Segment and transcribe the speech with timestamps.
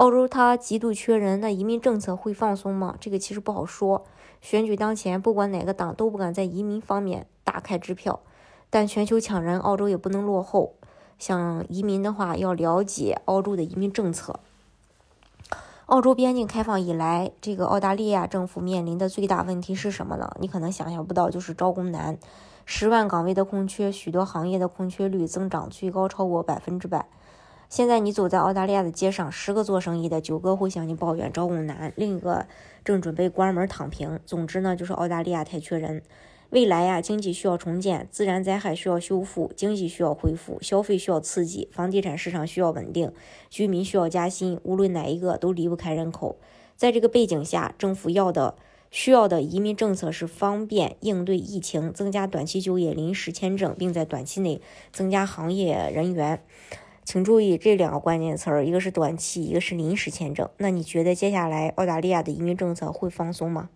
[0.00, 2.96] 澳洲它极度缺人，那移民政策会放松吗？
[2.98, 4.06] 这个其实不好说。
[4.40, 8.20] 选举当前，不管哪个党都不敢在移民方面大开支票。
[8.70, 10.72] 但全球抢人，澳洲也不能落后。
[11.18, 14.40] 想移民的话，要了解澳洲的移民政策。
[15.84, 20.34] 澳洲边境开放以来，这个澳大利亚政府面临的最大问题是什么呢？
[20.40, 22.16] 你可能想象不到，就是招工难。
[22.64, 27.06] 十万岗位的空缺，许多行业的空缺率增长最高超过百分之百。
[27.70, 32.46] 现在你走在澳大利亚的街上，十个做生意的九个会向你抱怨招工难，另一个
[32.84, 34.18] 正准备关门躺平。
[34.26, 36.02] 总之呢，就是澳大利亚太缺人。
[36.48, 43.12] 未来呀，经济需要重建，自然灾害需要修复，经济需要恢复，消费需要刺激，房地产市场需要稳定，
[43.48, 44.58] 居民需要加薪。
[44.64, 46.40] 无论哪一个都离不开人口。
[46.74, 48.56] 在这个背景下，政府要的、
[48.90, 54.60] 需要的移民政策是方便应对疫情，增加短期就业临时签证，并在短期内
[54.92, 56.42] 增加行业人员。
[57.10, 60.48] 请注意这两个关键词儿，一个是短期，一个是临时签证。
[60.58, 63.68] 那你觉得接下来澳大利亚的移民政策会放松吗？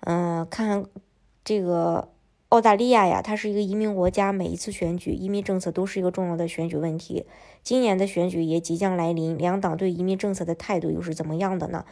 [0.00, 0.86] 嗯，看
[1.44, 2.08] 这个
[2.48, 7.26] 澳大利亚呀，它是一个移民国家，每一次选举，移民政策都是一个重要的选举问题。
[7.62, 11.84] 今年的选举也即将来临，两党对移民政策的态度又是怎么样的呢？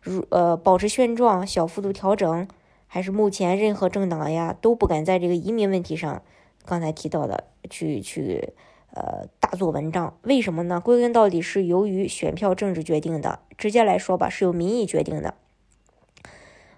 [0.00, 2.48] 如呃，保持现状，小幅度调整，
[2.86, 6.22] 还是目前任何政党呀都不敢在这个移民问题上，
[6.64, 8.54] 刚才提到的去去。
[8.94, 10.78] 呃，大做文章，为什么呢？
[10.78, 13.38] 归根到底是由于选票政治决定的。
[13.56, 15.34] 直接来说吧，是由民意决定的。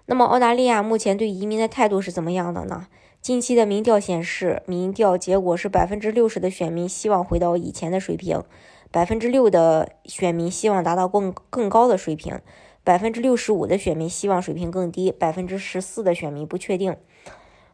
[0.05, 2.87] 那么，澳大利亚目前对移民的态度是怎么样的呢？
[3.21, 8.43] 近期的民调显示，民调结果是百分之六十的选民希望回到以前的水平，
[8.91, 12.39] 百分之六的选民希望达到更更高的水平，
[12.83, 16.95] 百分之六十五的选民希望水平更低，百分之十四的选民不确定。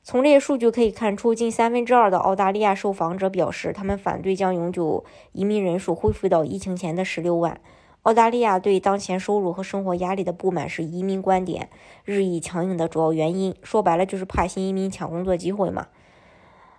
[0.04, 7.62] 从这些数据可以看出，近三分之二的澳大利亚受访者表示，他们反对将永久移民人数恢复到疫情前的十六万。
[8.02, 11.70] 澳大利亚对当前收入和生活压力的不满是移民观点
[12.04, 13.56] 日益强硬的主要原因。
[13.62, 15.88] 说白了，就是怕新移民抢工作机会嘛。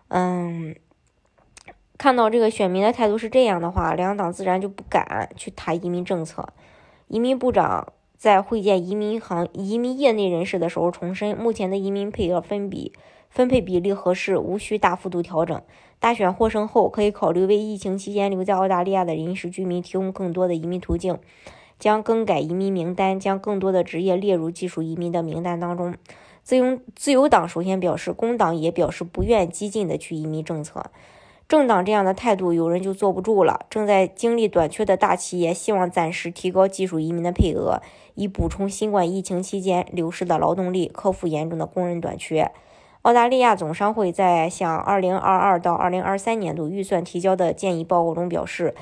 [0.08, 0.74] 嗯，
[1.96, 6.44] 看到这个选民的态度是这样的话，两党自然就不敢去谈移民政策。
[7.06, 12.92] 移民部长在会见移民行移民业内人士的时候重申，目前的移民配额分比。
[13.28, 15.60] 分配比例合适，无需大幅度调整。
[15.98, 21.18] 大选获胜后，可以考虑为疫情期间留在澳大利亚的临时居民提供更多的移民途径，
[21.80, 25.92] 将更改移民名单，将更多的职业列入技术移民的名单当中。
[26.44, 30.92] 自由自由党首先表示，工党也表示不愿激进的去移民政策。
[31.48, 33.66] 政党这样的态度，有人就坐不住了。
[33.68, 37.82] 正在经历短缺的大企业希望暂时提高技术移民的配额，
[38.14, 42.50] 以补充新冠疫情期间流失的劳动力，克服严重的工人短缺。
[43.02, 48.74] 澳大利亚总商会在向2022到2023年度预算提交的建议报告中表示，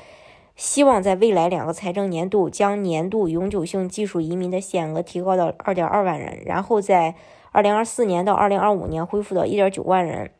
[0.55, 7.15] 希望在未来两个财政年度将年度永久性技术移民的限额提高到2.2万人，然后在
[7.51, 10.31] 2024年到2025年恢复到1.9万人。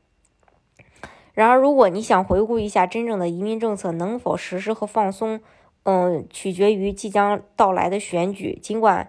[1.33, 5.39] 然而，如果你想回顾一下真正的移民政策能否实施和放松，
[5.83, 8.59] 嗯，取决于即将到来的选举。
[8.61, 9.07] 尽管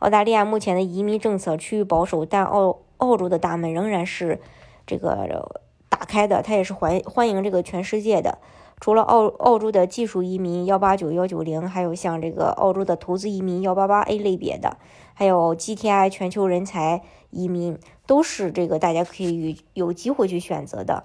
[0.00, 4.40] 澳大利亚目前的移民政策趋于保守，但澳澳洲的大门仍然是
[4.86, 8.38] 这个打开的，它也是欢欢迎这个全世界的。
[8.80, 14.78] 除了澳澳洲的技术移民幺八九幺九零，还有像这个澳洲的投资移民幺八八 A 类别的，
[15.14, 21.04] 还有 GTI 全球人才移民，都是这个大家可以有机会去选择的。